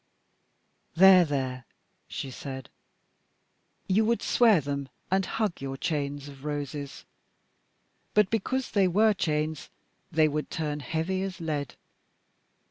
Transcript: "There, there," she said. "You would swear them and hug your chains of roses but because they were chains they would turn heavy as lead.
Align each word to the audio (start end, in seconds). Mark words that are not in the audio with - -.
"There, 0.95 1.23
there," 1.25 1.67
she 2.07 2.31
said. 2.31 2.71
"You 3.87 4.03
would 4.05 4.23
swear 4.23 4.59
them 4.59 4.89
and 5.11 5.23
hug 5.27 5.61
your 5.61 5.77
chains 5.77 6.27
of 6.27 6.43
roses 6.43 7.05
but 8.15 8.31
because 8.31 8.71
they 8.71 8.87
were 8.87 9.13
chains 9.13 9.69
they 10.11 10.27
would 10.27 10.49
turn 10.49 10.79
heavy 10.79 11.21
as 11.21 11.39
lead. 11.39 11.75